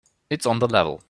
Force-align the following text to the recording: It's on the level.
It's 0.31 0.45
on 0.47 0.57
the 0.59 0.67
level. 0.67 0.99